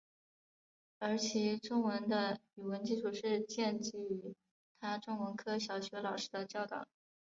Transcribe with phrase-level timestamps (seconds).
[0.97, 4.33] 而其中文的语文基础是建基于
[4.79, 6.87] 他中文科小学老师的教导。